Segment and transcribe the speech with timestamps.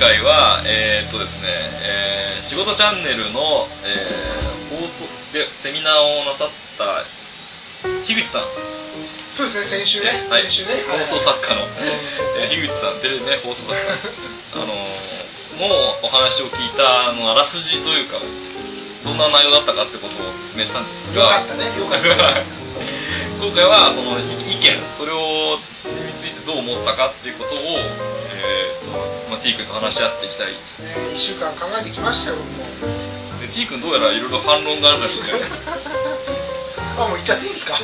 [0.00, 7.04] 回は、えーっとですね、えー仕事チャンネルの、えー放送でセミナーをなさった
[8.06, 8.46] 樋口さん、
[9.36, 10.82] そうですね先週ね、はい、先週ね。
[10.86, 11.74] 放送作家の、うん
[12.40, 13.78] えー樋口さん、テレビね、放送作家、
[14.56, 15.68] あのーも
[16.00, 18.16] うお話を聞いたあのあらすじというか、
[19.04, 22.08] どんな内容だったかってことを説明したんですが、よかったねよかった
[23.36, 24.64] 今回はその意見、
[24.96, 28.89] それをについてどう思ったかっていうことを、えー
[29.30, 30.52] まあ、T 君と話し合っていきたい。
[30.52, 30.58] ね
[31.14, 32.66] 1週間考えてきましたよ僕も
[33.40, 35.32] で T 君どうやらいろいろ反論があるらしくて、
[36.98, 37.78] あもう言っちゃっていいですか？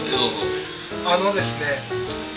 [1.06, 1.82] あのですね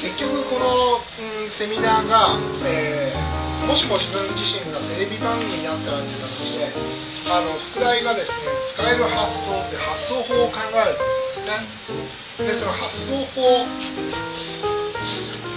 [0.01, 1.01] 結局この、
[1.43, 6.73] うん、セミナーが、えーもしも自分自身がテレビ番組になったらっていう形で
[7.29, 8.35] あの副題がですね
[8.73, 13.67] 使える発想って発想法を考えるんですねでその発想法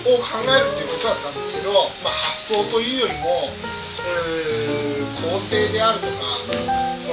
[0.03, 1.72] を考えるっていうことだったんですけど、
[2.03, 6.53] まあ、発想というよりもうー構成であるとかそ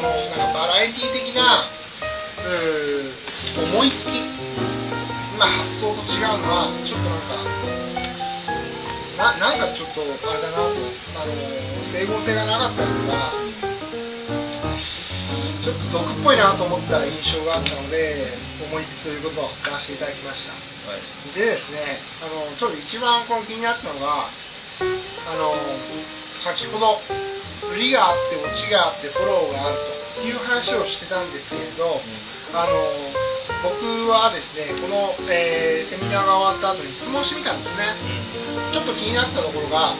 [0.01, 1.69] のなんかバラエティ的な
[2.41, 3.13] うー
[3.63, 4.21] 思いつき
[5.37, 7.59] まあ発想と違うのはちょっとなんか
[9.17, 10.63] ななんかちょっとあれだなと
[11.13, 11.33] あの
[11.93, 13.68] 整合性がなかったりとか
[15.69, 20.53] ちょっと俗っぽいなと思った印象があったので思いつきということを使わせていただきました。
[20.89, 21.01] はい。
[21.37, 24.33] でですねあのちょっと一番この気になったのが
[25.29, 25.53] あの
[26.41, 26.97] 先ほど
[27.69, 29.77] 売りがあってオチがあってフォローがある
[30.17, 32.01] という話をしてたんですけれど、
[32.55, 32.73] あの
[33.61, 37.93] 僕はですねこの、えーセミナーが終わった後に質問してみたんですね。
[38.73, 39.95] ちょっと気になったところが、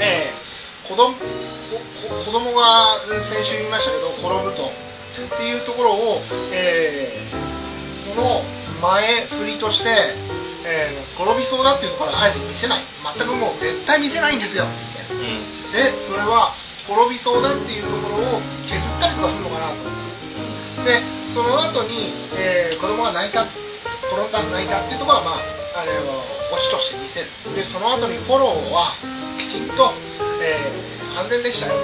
[0.00, 0.47] えー
[0.88, 1.20] 子供こ
[2.24, 6.22] 子供がうん先週言いましたけど転ぶとっていうところを、
[6.52, 7.48] えー
[8.08, 8.40] その
[8.80, 9.84] 前振りとして、
[10.64, 12.84] えー転びそうだっていうところはあえて見せない。
[13.18, 14.64] 全くもう絶対見せないんですよ。
[14.64, 15.72] つってうん。
[15.72, 16.54] でそれは
[16.88, 20.84] 転びそうだっていうところを削ったりとかするのかなと。
[20.86, 21.02] で
[21.34, 23.44] その後に、えー子供が泣いた
[24.08, 25.30] 転んだ泣いたっていうところはま
[25.76, 26.22] ああれを
[26.54, 27.28] オチとして見せる。
[27.54, 28.94] でその後にフォローは
[29.36, 29.92] きちんと、
[30.40, 31.80] えー安全でしたよと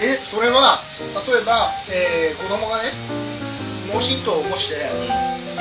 [0.00, 0.82] えそれは
[1.26, 2.92] 例えば、えー子供がね
[3.92, 4.74] 脳震盪を起こして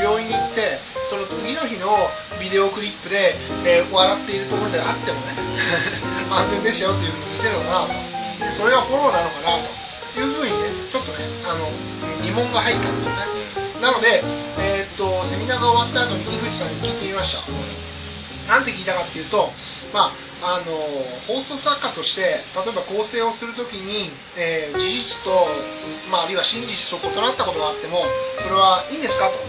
[0.02, 0.80] 病院に行って
[1.10, 5.34] その次の日のビデオクリップで、えー笑っているところであってもね
[6.30, 7.94] 安全でしたよっていうふうに見せるのかなと。
[8.58, 9.58] それはフォローなのかな
[10.14, 11.70] というふうにねちょっとねあの
[12.22, 13.82] 疑問が入ったんですよね。
[13.82, 14.24] なので、
[14.60, 17.40] えーっとセミナーが終わった後に井口さんに聞いてみました。
[18.48, 19.50] なんて聞いたかっていうと、
[19.94, 20.78] まあ、あの
[21.28, 25.48] 放送作家として例えば構成をするときに、えー事実と、
[26.12, 28.06] まあ、あるいは真実と異なったことがあっても
[28.38, 29.40] それはいいんですかと、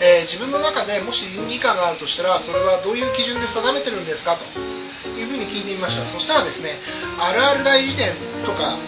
[0.00, 4.44] えー自分の中でもし倫理観があるとしたらそれはどういう基準で定めてるんですかと。
[5.18, 6.06] いうふうに聞いてみました。
[6.12, 6.78] そしたらですね
[7.18, 8.14] あるある大辞典
[8.46, 8.78] とか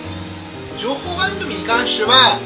[0.80, 2.38] 情報番組に関しては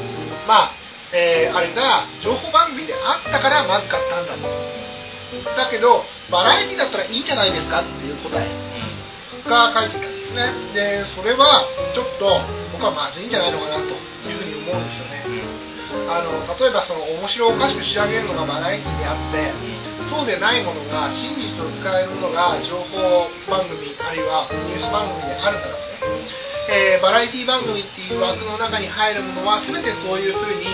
[0.47, 0.71] まあ、
[1.13, 4.84] えーあれが情報番組であったからまずかったんだと
[5.57, 8.49] だけどバラエティだったらいいんじゃないですかっていう答え
[9.47, 10.53] が書いていたんですね。
[10.73, 12.41] でそれはちょっと
[12.73, 13.83] 僕はまずいんじゃないのかなと
[14.27, 15.25] いうふうに思うんですよね。
[16.09, 19.53] あの例えばその面白おかしく仕上げるのがバラエティであって
[20.09, 26.27] そうでないものが真実を使えるものが情報番組あるいはニュース番組であるならばね、
[26.69, 30.65] えーバラエティ番組っていう枠の中に入るものは全てそういうふうに、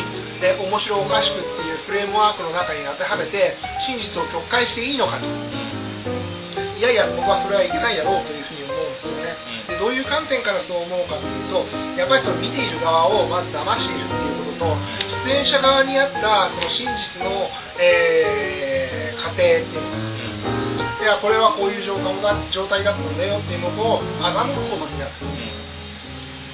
[0.42, 5.28] えー面白おかしくっていうフレームワークの中に当てはめて真実を曲解していいのかと。
[5.28, 9.35] いやいや僕はそれはいけないだろうというふうに思うんですよね。
[9.68, 11.67] でどういう観点からそう思うかというと
[11.99, 14.79] やっぱりその見ている側をまず騙しているっていうことと
[15.28, 20.87] 出演者側にあったその真実の、えー過程っていうの。
[20.96, 25.11] かいやこれはこういう状態だ状態だったんだよっていうのを欺くことになる、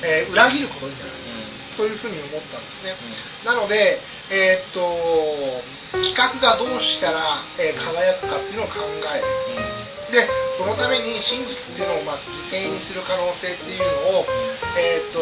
[0.01, 1.26] えー裏切ることになる
[1.77, 2.97] そういうふうに思ったんですね、
[3.45, 4.81] なので、えーっと
[5.93, 8.81] 企画がどうしたら、えー輝くかっていうのを考
[9.15, 9.87] える。
[10.11, 10.23] で
[10.57, 12.19] そのために真実っていうのをまあ
[12.49, 14.25] 犠牲にする可能性っていうのを、
[14.79, 15.19] えー、と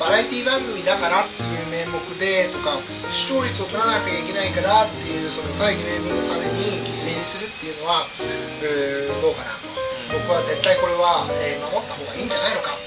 [0.00, 2.80] バラエティ番組だからっていう名目でとか
[3.12, 9.60] 視聴率を取らなきゃいけないからっていうその大義名分のために犠牲にするっていうのは、えーどうかな。
[9.60, 12.78] と僕は絶対これは、えー守った方がいいんじゃないのか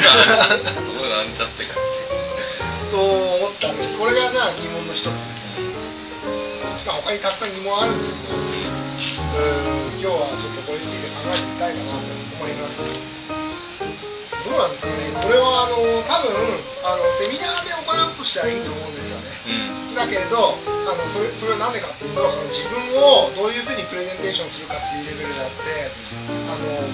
[0.00, 1.74] そこがなんちゃってか
[2.90, 5.04] と思ったんですこれがじゃあ疑問の一つ。
[5.04, 8.44] ですまあ他にたくさん疑問あるんですけどん
[10.00, 12.20] 今日はちょっとこれについて考えてみたいかな
[14.60, 15.16] なんですよね。
[15.24, 16.36] これはあの多分
[16.84, 19.32] あのセミナーで行うとしてはいいと思うんですよね。
[19.48, 19.94] うん。
[19.96, 22.20] だけれどあのそれそれは何でかっていうと
[22.52, 25.88] 自分をどういうふうにプレゼンテーションするかっていうレベルであって
[26.28, 26.84] あの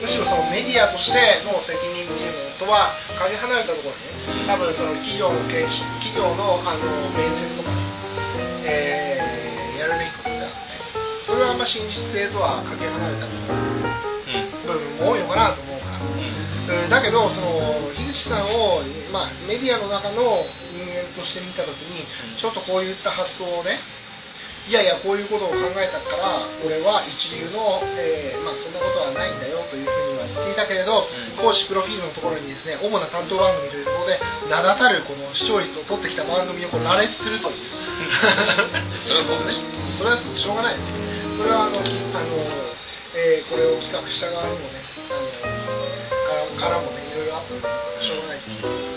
[0.00, 3.96] むしろそのメディアとしての責任っていうのとはかけ離れたところ
[4.34, 5.68] にね多分その企業の経営
[6.02, 7.82] 企業のあの面接とかね、
[8.64, 9.38] えー
[9.78, 10.58] やるべきことであって
[11.24, 16.02] それはあんま真実性とはかけ離れた部分も多いのかなと思うから。
[16.02, 16.90] うん。
[16.90, 22.04] だけどその樋口さんを、まあ、メディアの中の人間として見た時に
[22.40, 23.78] ちょっとこういった発想をね
[24.68, 31.40] いやいやこういうことを考えたから俺は一流の、えーまあ、そんなことはないんだよというふうには言っていたけれど、うん。
[31.40, 34.20] 講師プロフィールのところにですね主な担当番組というところで
[34.52, 37.64] 名だたるこの視聴率を取ってきた番組をこう羅列するという。
[39.08, 39.56] それはそうね。
[39.96, 40.76] それはしょうがない。
[40.76, 41.88] ですそれはあのあの、
[43.16, 44.84] えーこれを企画した側にもね
[46.28, 48.88] あのからからもねいろいろあったんだけどしょうがないっていう。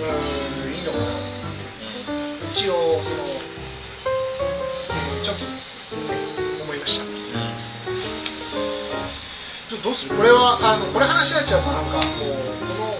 [0.00, 1.32] んいいのかな。
[2.52, 3.41] 一応その、
[9.82, 10.14] どうする？
[10.16, 12.06] これはあのこれ話し合っちゃうとなんかもう
[12.62, 12.94] この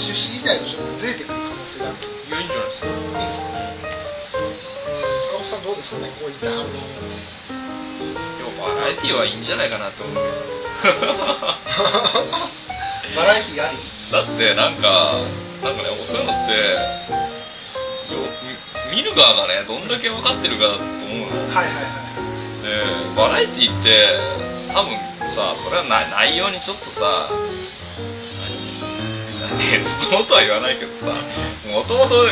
[0.00, 1.98] 趣旨自体とちょっとずれてくる可能性がある。
[2.00, 2.48] いやいいん。
[2.48, 3.52] じゃないですかいいですか
[4.32, 4.56] うん。
[5.28, 5.62] 坂本さん。
[5.62, 6.72] どうですかねこういった反応で
[8.48, 9.44] もバラエティーはいいん。
[9.44, 10.16] じゃないかなと思う
[13.16, 13.76] バラエティーあり
[14.10, 14.80] だってなん。
[14.80, 15.20] か
[15.62, 15.76] なん。
[15.76, 16.52] かねそういうのって
[18.14, 18.24] よ
[18.90, 19.86] み見る側がねどん。
[19.88, 22.08] だけ分かってるかだと思うのはいはいはい
[22.62, 22.68] で
[23.16, 24.96] バラエティーって多分
[25.34, 27.30] さそれはな内容にちょっとさ
[28.40, 31.12] 何ねそうとは言わないけどさ
[31.68, 32.28] もともと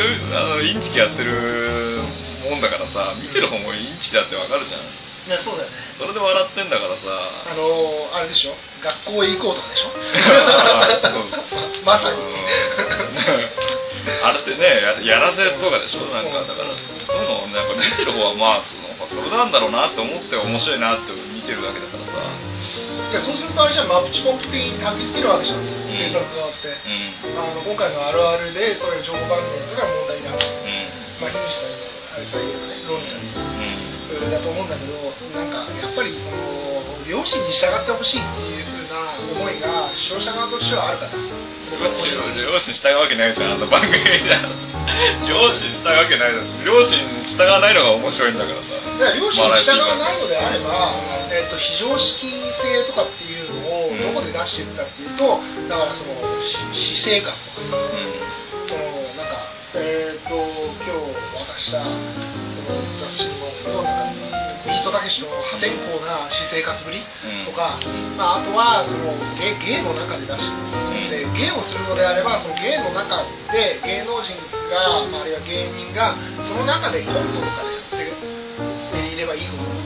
[0.61, 2.03] インチキやってる
[2.49, 7.05] もんだからさ見てる方もインチキだってわかるじゃんいやそうだよねそれで笑ってんだからさ
[7.45, 9.93] あのー、あれでしょ学校へ行こうとかでしょ
[11.85, 12.17] まさに
[14.25, 14.65] あれってね
[15.05, 16.73] やらせとかでしょなんかだから
[17.05, 22.50] そういうのをなんか見てる方はまあそのそれなんだろうなって思って面白いなって見てるだけだからさ
[23.11, 25.67] いやそうするとあれじゃんマプチコンプ的に焚きつけるわけじゃん。
[25.67, 27.35] 警察側って、うん。
[27.35, 30.87] あの今回のあるあるでそういう情報番組だったら問題だとうん。
[31.19, 33.11] まあ樋口さんのあれというかね論理
[34.15, 34.31] うん。
[34.31, 34.95] だと思うんだけど
[35.35, 38.80] なんかやっぱりその両親に従ってほしいっていう
[39.29, 41.11] 思いが視聴者側としてはあるから
[41.71, 43.51] 両親従うわけないじゃん。
[43.53, 44.43] あの番組じゃ
[45.23, 46.33] 両親従うわけない。
[46.33, 48.67] じゃん両親従わないのが面白いんだからさ。
[48.75, 50.95] だから両親に従わないのであれば、
[51.31, 55.39] えっと非常識性とかっていうのをうんどこで出していくかっていうと
[55.69, 56.11] だからその
[56.43, 57.90] し私生活とかさ
[66.51, 67.05] 生活ぶりん。
[67.47, 67.79] とか、
[68.17, 70.43] まあ、あとはその芸芸の中で出し
[71.09, 74.35] で芸をするのであればその芸の中で芸能人
[74.69, 76.15] が、まあ、あるいは芸人が
[76.47, 77.63] その中でコントとか
[77.95, 79.81] でやっていればいいと思うん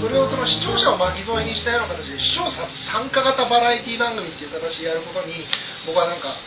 [0.00, 5.44] それをその視聴者を巻き添えにしたような形で視聴者参加型バラエティ番組っていう形でやることに
[5.84, 6.40] 僕はなんか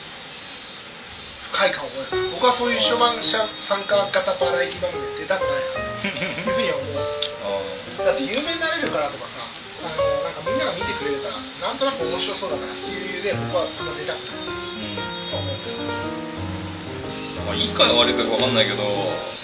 [1.54, 3.22] 不快感を覚える僕はそういう視聴者
[3.70, 6.98] 参加型バラエティ番組に出たくないなというふうには思う。
[6.98, 7.33] あ
[8.02, 9.46] だって有名になれるからとかさ
[9.84, 14.38] あのなんかみんなが見てくれるからなんとなく面白そうだからっていう理由で僕はあんま出たくない。
[14.38, 18.84] ーと思うんまあいいか悪いかわかんないけど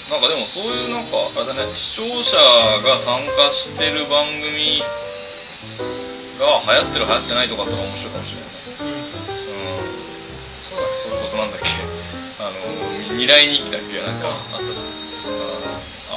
[0.09, 2.33] なんかでもそういうなんかあれだね視聴者
[2.81, 4.81] が参加してる番組
[6.39, 8.49] が流行ってる流行ってないとかあったら面白いかもしれない。
[8.79, 9.83] うん。
[10.71, 11.67] そうだそういうことなんだっけ。
[12.39, 12.55] あの
[13.11, 14.87] 未来日記だっけなんかあったじゃん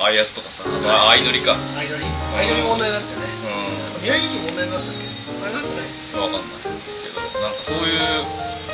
[0.02, 1.54] あああいうやつとかさあ相乗りか。
[1.78, 3.22] アイドリアイドリ問題になってね。
[3.22, 4.02] うん。
[4.02, 5.06] 未来劇問題になったっけ？
[5.06, 5.86] あれなんてない
[6.18, 6.42] わかんない。
[7.06, 8.26] けどなんかそういう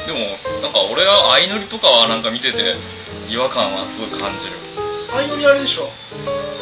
[0.08, 2.76] でもなんか俺は相乗りとかはなんか見てて
[3.28, 4.56] 違和感はすごい感じる。
[5.12, 5.90] アイドリあれでしょ。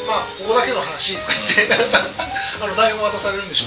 [0.06, 1.75] まあここだけの話とか言って
[2.62, 3.66] あの台本渡されるんでしょ。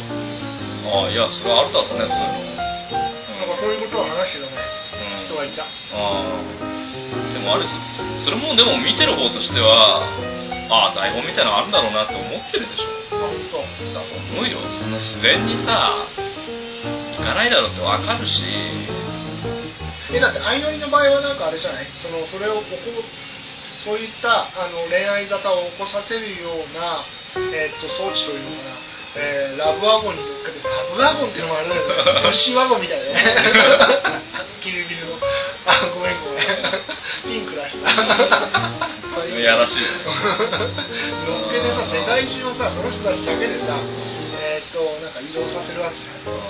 [0.91, 2.59] ああいやそれはあるだろうねそういうの。
[3.39, 4.51] なんかそういうことを話してたね。
[5.19, 5.63] うん、人がいた。
[5.63, 6.23] ああ。
[7.33, 7.65] でもあれ
[8.23, 10.03] それもでも見てる方としては
[10.69, 12.83] ああ台本みたいなのあるんだろうなって思ってるでしょ。
[13.17, 13.57] あ本当。
[13.93, 16.05] だと思うよそんな自然にさ
[17.17, 18.41] 行かないだろうってわかるし
[20.13, 21.87] えだって相乗りの場合はなんかあれじゃない？
[22.01, 22.77] そのそれを起こ
[23.85, 27.05] そういったあの恋愛沙汰を起こさせるような、
[27.55, 28.75] えっと装置というのかな、
[29.15, 32.29] えーラブワゴンに乗っけてラブワゴンっていうのもあれだよね。
[32.29, 33.15] 虫ワゴンみたいなね。
[34.61, 35.15] キルビルの。
[35.65, 36.45] あごめんごめん。
[37.23, 37.69] ピンクだ。
[37.69, 37.75] し
[39.09, 43.81] いやらしい乗っけてさ世界中をさその人たちだけでさ
[44.37, 46.45] えっとなんか移動させるわけじゃない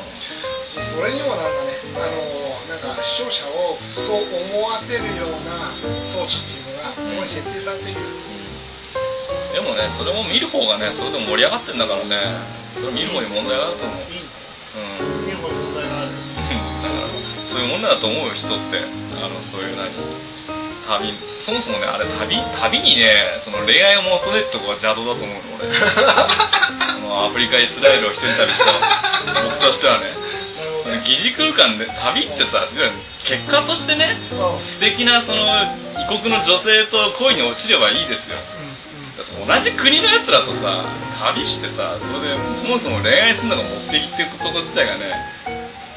[0.91, 2.19] それにもなんかねあの
[2.67, 5.71] なんか視聴者をそう思わせるような
[6.13, 8.01] 装置っていうのがここに設定されている。
[9.49, 12.69] でもねそれも見る方がねそれでも盛り上がってんだからね。
[12.75, 13.97] それ見る方に問題があると思う。
[13.97, 16.11] うん見る方に問題がある。
[16.13, 17.09] だから
[17.49, 18.77] そういうもんだと思うよ人って。
[19.19, 19.89] あのそういう何
[20.97, 21.13] 旅。
[21.45, 22.33] そもそもねあれ旅？
[22.33, 25.69] 旅にねその恋愛を求めるとこが邪道だと思うの俺。
[27.09, 30.17] アフリカイスラエルを一人旅した僕としてはね。
[31.05, 35.45] 疑似空間で旅ってさ結果としてねうん素敵なその
[36.01, 38.37] 異国の女性と恋に落ちればいいですよ。
[39.45, 40.85] 同じ国のやつらとさ
[41.35, 45.11] 旅してさそれでそもそも恋愛するのが目的っていうこと自体がね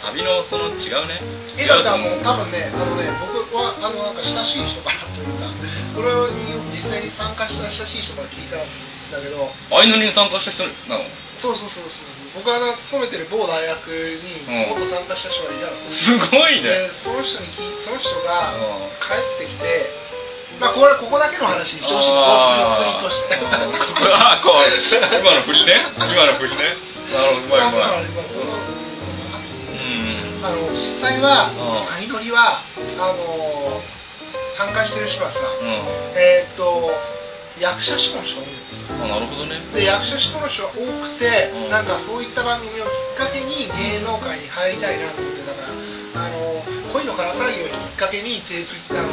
[0.02, 1.22] 旅のその違うね。
[1.56, 5.46] え違うと思うだってあの多分ねあのね僕はあのなんか親しい人からというか
[5.94, 8.66] それに実際に参加した親しい人から聞いたん
[9.12, 9.52] だけど。
[9.70, 11.04] アイヌに参加した人なの？
[11.42, 14.80] そうそうそうそう僕があの勤めてる某大学にうん。
[14.80, 16.88] もっと参加した人がいたの、すごいね。
[16.88, 18.96] でその人に聞いその人がうん。
[19.04, 19.90] 帰ってきて
[20.60, 22.10] まあこれここだけの話にしてほしい。
[22.10, 23.36] あのとして。
[23.38, 24.64] ーあこう。
[24.64, 25.86] 今の振りね。
[25.96, 26.76] 今の振りね。
[27.12, 28.51] なるほどうまいうまいうん
[30.42, 32.62] あの実際はうん相乗りは
[32.98, 33.80] あの
[34.58, 35.68] 参加してる人はさうん。
[36.18, 36.90] えーっと
[37.60, 39.60] 役者志望の人が多いなるほどね。
[39.76, 41.70] で役者志望の人が多くて、うん。
[41.70, 46.64] なんかそういった番組をきっかけに芸能界に入りたいなと思ってだからあの
[46.96, 49.12] 恋のから騒ぎをきっかけにテレビあの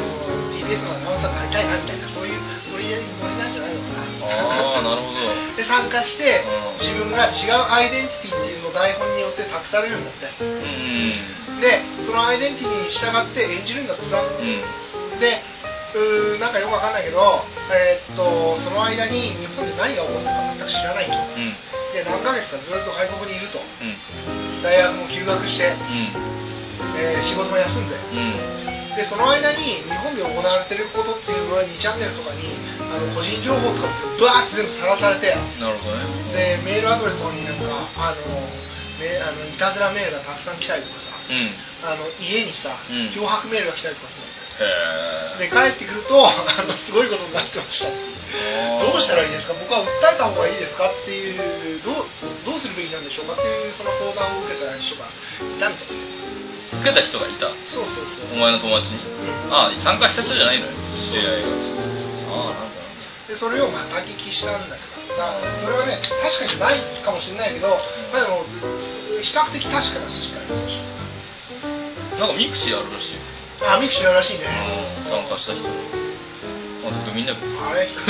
[0.56, 2.40] TBS のアナウンサーになりたいなみたいなそういう
[2.72, 2.88] ノリ
[3.36, 4.00] なんじゃないのかな。
[4.24, 5.20] ああなるほど。
[5.20, 5.39] で
[5.70, 10.26] 参加してうん自分が違うアイデンティティっていうのを台本によって託されるんだって。
[10.42, 11.60] うん。
[11.62, 14.18] でそのアイデンティティに従って演じるんだってさ。
[14.18, 15.20] うん。
[15.20, 15.38] で
[15.94, 17.18] うーなんかよくわかんないけど、
[17.70, 21.12] えーっとその間に日本で何が起こってるか全く知らないと。
[21.14, 21.54] うん。
[21.94, 23.58] で何ヶ月かずっと外国にいると。
[23.58, 24.62] うん。
[24.62, 26.14] 大学も休学して、うん。
[26.96, 27.94] えー仕事も休んで。
[27.94, 28.96] うん。
[28.96, 32.42] でその間に日本で行われてることっていうのは2チャンネルとかに
[32.90, 35.30] あの個人情報とかバーって全部さらされて
[35.62, 36.04] なるほどね。
[36.34, 38.50] でメールアドレスとかになんかあの
[38.98, 41.54] めあのいたずらメールがたくさん来たりとかさうん。
[41.86, 43.14] あの家にさうん。
[43.14, 44.26] 脅迫メールが来たりとかする
[44.60, 46.34] へえで帰ってくるとあ
[46.66, 47.88] のすごいことになってました。
[47.90, 49.54] どうしたらいいですか？
[49.54, 52.06] 僕は訴えた方がいいですかっていうどう
[52.44, 55.88] どうするべきなんでしょうかっていうその相談を受けた人がいたみたい。
[55.90, 57.48] 受けた人がいた？
[57.72, 58.36] そうそうそう。
[58.36, 59.00] お前の友達に？
[59.00, 59.50] うん。
[59.50, 60.72] あ参加した人じゃないのよ
[61.08, 61.48] 知り合いが。
[62.30, 62.69] ああなんだ
[63.30, 64.82] でそれをまた聞きしたんだけ
[65.14, 65.14] ど
[65.62, 67.68] それはね確かにないかもしれないけど、
[68.10, 68.42] まあ、でも
[69.22, 70.42] 比較的確かな数字か
[72.18, 73.22] なんかミクシーあるらしい
[73.62, 74.44] あミクシーあるらしいね。
[75.06, 75.62] うん参加した人。
[75.62, 75.68] ま
[76.90, 77.36] あとみんなあ
[77.74, 77.88] れ？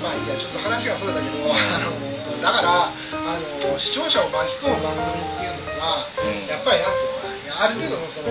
[0.00, 1.90] まあいいやちょっと話がそれたけど、あの
[2.42, 2.92] だからあ
[3.62, 6.46] の視聴者を巻き込む番組っていうのは、うん。
[6.46, 7.17] やっぱりなんていうの？
[7.58, 8.30] ある程度のその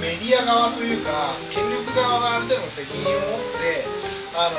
[0.00, 3.84] メディア側というか権力側がある程度の責任を持って
[4.32, 4.56] あの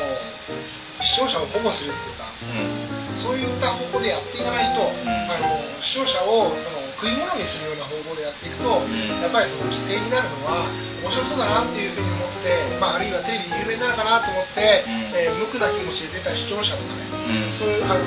[1.02, 2.96] 視聴者を保護するっていうかうん。
[3.24, 4.94] そういった方向でやっていかないと、ん。
[5.32, 8.92] あの視聴者をその食い物にするような方法でやっていくと、ん。
[9.22, 10.70] やっぱりその規制になるのは
[11.02, 15.18] 面白そうだなっていうふうに思って、まあ、あるいはテレビで有名になるかなと思って、うん。
[15.18, 17.60] えー無垢な気持ちで出た視聴者とかね、うん。
[17.60, 18.04] そういうあの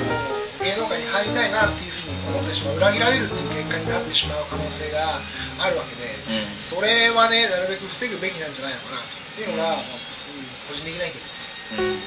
[0.59, 5.21] 芸能界に入りたいなっていうふうに思ってしまう裏切られるっていう結果になってしまう可能性が
[5.59, 6.47] あるわけで、うん。
[6.69, 10.43] それはねなるべく防ぐべきなんじゃないのかなっていうのが、まあうん。
[10.67, 11.79] 個人的な意見です。
[11.79, 11.99] うん。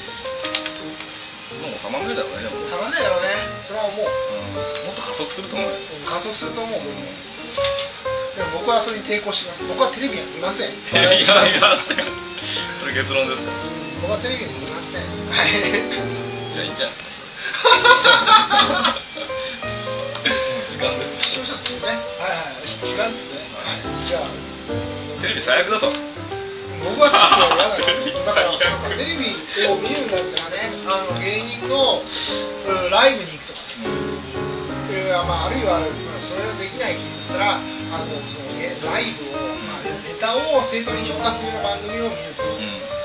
[1.61, 2.65] もう収まんないだろうねでも。
[2.69, 3.29] 下がんないだろうね。
[3.69, 4.07] それは思う。
[4.07, 4.89] うん。
[4.89, 5.77] もっと加速すると思うよ。
[6.09, 6.81] 加速すると思う、
[8.37, 9.65] でも僕はそれに抵抗します。
[9.69, 10.73] 僕はテレビは見ません。
[10.73, 11.85] いやいやいや
[12.81, 13.43] それ結論です
[14.01, 15.05] 僕はテレビは見ません。
[15.29, 17.12] は いじゃあいいんじゃないですかもう
[20.69, 24.31] 時間です視聴者ですねはいはい時間ですねはいじゃあ
[25.23, 25.91] テレビ最悪だと
[26.83, 28.55] 僕はちょっと嫌だテレビだから
[28.91, 29.35] テレビ
[29.67, 32.07] を見るんだったらねあの芸人のう
[32.89, 33.59] んライブに行くとか
[34.93, 35.89] えーまあ、あるいは、まあ、
[36.29, 37.61] それができないって言ったらあ
[38.05, 43.02] のその、ね、ライブを、まあ、ネタを正当に評価するような番組を見ると、うん。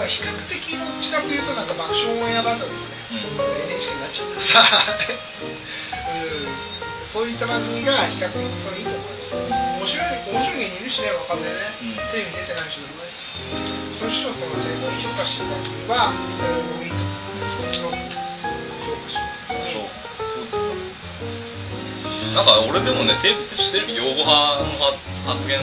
[0.00, 4.64] うんだから比較的どっちかというとなんか爆笑オンエアバトルとかね、うん NHK になっちゃうけどさ、
[6.08, 6.48] うん、
[7.12, 9.20] そういった番組が比較的それいいと思う
[9.80, 11.94] 面白い面白い芸人いるしね若手でね、うん。
[12.12, 13.10] テレビに出てない人でもね。
[13.98, 19.76] そういう人をその正当に評価してる番組は、えー僕いいと思うそっちの評価します
[22.34, 24.78] なんか俺でもねテレビテレビ擁護派の
[25.26, 25.60] 発言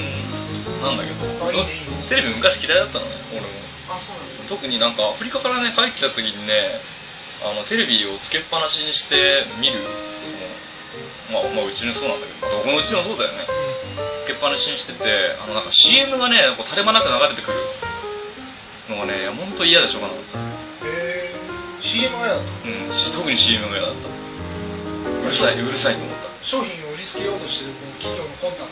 [0.82, 1.26] なんだけど
[2.10, 3.67] テレビ昔嫌いだったのね俺も
[4.50, 6.82] 特になんかアフリカからね帰ってきた時にね
[7.44, 9.84] あのテレビをつけっぱなしにして見る
[11.30, 13.46] その、まあ、まあうちのそうなんだけどどこのうちもそうだよね。
[14.26, 17.58] つけっぱなしにしててあのなんか CM がねこう垂れ間なく流れてくる
[18.90, 20.24] のがね本当嫌でしょうがなかっ
[20.82, 20.88] た。
[20.88, 21.36] へえ
[21.82, 24.10] CM が嫌だったうん、し特に CM が嫌だった。
[24.10, 26.28] うるさいうるさいと思った。
[26.48, 28.70] 商品を売りつけようとしてる企業の魂胆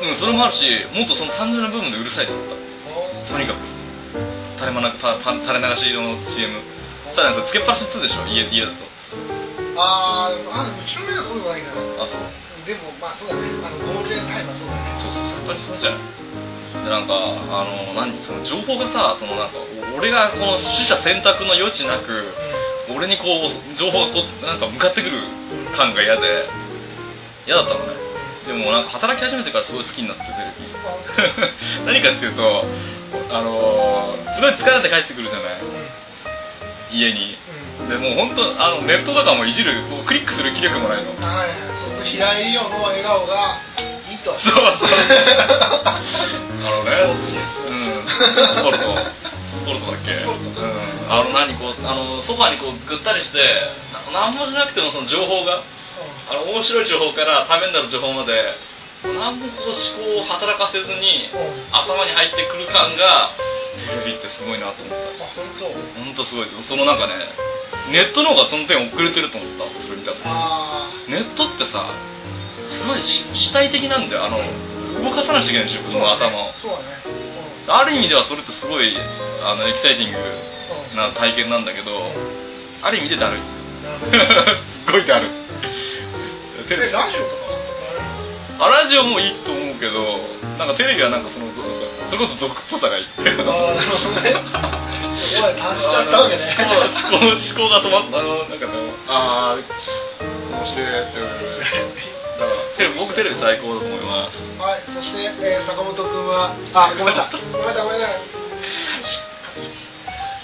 [0.00, 2.54] そうんそれもあるしもっとその単純な部分でうるさいと思った。
[2.54, 3.79] のとにかく
[4.60, 6.60] 垂れたた垂れ流しの CM
[7.16, 8.28] さらにそれつけっぱなしするでしょ？
[8.28, 8.84] 家家だと。
[9.80, 12.20] あーあうちの目はそうないからあそう。
[12.68, 13.48] でもまあそうだね。
[13.64, 15.00] あのゴールデンタイムはそうだね。
[15.00, 15.48] そうそうそう。
[15.48, 16.00] やっぱりそうじゃない
[16.84, 18.14] でなんかあの何？
[18.22, 22.30] その情報がさそのなんかお俺がこの取捨選択の余地なく
[22.92, 25.26] 俺にこう情報がこうなんか向かってくる
[25.74, 26.46] 感が嫌で
[27.48, 27.98] 嫌だったのね。
[28.46, 30.68] でもなんか働き始めてからすごい好きになってテレビ
[31.86, 32.64] 何かっていうと
[33.30, 35.60] あのーすごい疲れて帰ってくるじゃない。
[36.92, 37.36] 家に。
[37.80, 37.88] うん。
[37.88, 41.10] でもう本当あのネットとかもいじるこうクリックする気力もないの。
[41.20, 41.48] はい
[42.12, 43.60] 平井理央の笑顔が
[44.08, 44.32] いいと。
[44.40, 44.64] そうそう。
[45.84, 46.00] あ
[46.62, 46.90] のね。
[47.68, 48.08] うん。
[48.08, 48.96] スポルト。
[49.60, 50.12] スポルトだっけ。
[50.12, 51.12] うん。
[51.12, 53.38] あの何こうあのソファーにこうぐったりして
[54.14, 55.62] な何もしなくてもその情報が
[56.30, 58.32] あの面白い情報からためになる情報まで
[59.04, 61.72] 何もこう思考を働かせずにうん。
[61.72, 63.32] 頭に入ってくる感が
[63.88, 65.24] テレビってすごいなと思った。
[65.24, 65.64] あ本当？
[66.04, 66.48] 本当すごい。
[66.68, 67.14] そのなんかね
[67.90, 69.64] ネットの方がその点遅れてると思った。
[69.82, 71.90] それ見た時あネットってさ
[72.70, 74.24] すごいし主体的なんだよ。
[74.24, 74.44] あの
[75.00, 76.52] 動かさなきゃいけない自分の頭を。
[76.60, 77.00] そうだね。
[77.68, 78.96] ある意味ではそれってすごい
[79.42, 80.18] あのエキサイティング
[80.96, 82.12] な体験なんだけど
[82.82, 83.40] ある意味でだるい。
[84.86, 85.30] すごいだるい。
[86.68, 87.39] テレビえラジオ
[88.60, 90.20] あラジオもいいと思うけど
[90.58, 93.06] なんかテレビはなんかそのそれこそ俗っぽさがいい。
[93.08, 94.36] ああなるほどね。
[94.36, 96.44] お前達しちゃったわけね。
[96.52, 98.72] 思考思考が止まったあのなんかね
[99.08, 104.36] ああ面白いってだからテレビ僕テレビ最高だと思います。
[104.60, 107.40] はい、そして、えー、坂本君は、あ、ごめんなさい。
[107.52, 108.20] ごめんなさい、ごめんなさい。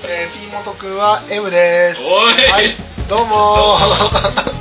[0.05, 2.01] えー、P 本君は M です。
[2.01, 2.35] おい。
[2.51, 2.77] はい、
[3.09, 4.53] どうもー。